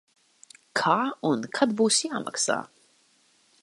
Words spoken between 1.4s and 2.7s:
kad būs jāmaksā?